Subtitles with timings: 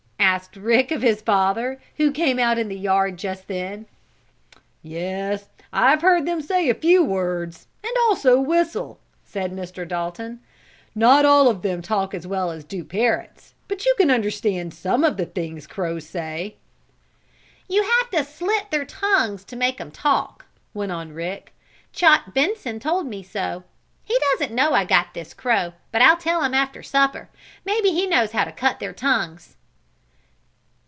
[0.33, 3.85] asked Rick of his father, who came out in the yard just then.
[4.81, 9.85] "Yes, I have heard them say a few words, and also whistle," said Mr.
[9.85, 10.39] Dalton.
[10.95, 15.03] "Not all of them talk as well as do parrots, but you can understand some
[15.03, 16.55] of the things crows say."
[17.67, 21.53] "You have to slit their tongues to make 'em talk," went on Rick.
[21.91, 23.65] "Chot Benson told me so.
[24.05, 27.27] He doesn't know I got this crow, but I'll tell him after supper.
[27.65, 29.57] Maybe he knows how to cut their tongues."